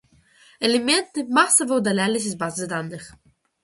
Элементы 0.59 1.25
массово 1.29 1.75
удалялись 1.77 2.25
из 2.25 2.33
базы 2.33 2.65
данных. 2.65 3.13